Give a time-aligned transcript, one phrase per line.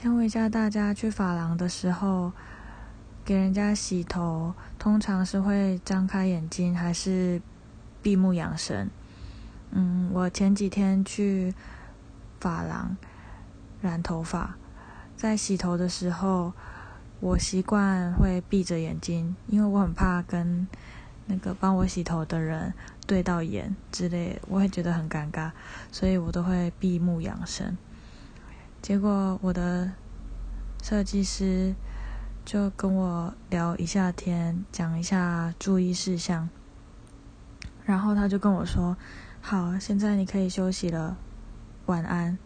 [0.00, 2.30] 先问一下大家，去发廊的时候，
[3.24, 7.42] 给人家洗头，通常是会张开眼睛还是
[8.00, 8.88] 闭目养神？
[9.72, 11.52] 嗯，我前几天去
[12.38, 12.96] 发廊
[13.80, 14.54] 染头发，
[15.16, 16.52] 在洗头的时候，
[17.18, 20.68] 我习惯会闭着眼睛，因为我很怕跟
[21.26, 22.72] 那个帮我洗头的人
[23.04, 25.50] 对到眼之类，我会觉得很尴尬，
[25.90, 27.76] 所以我都会闭目养神。
[28.80, 29.92] 结果我的
[30.82, 31.74] 设计师
[32.44, 36.48] 就跟我聊一下天，讲一下注意事项，
[37.84, 38.96] 然后他就跟我说
[39.42, 41.16] ：“好，现在你可以休息了，
[41.86, 42.38] 晚安。”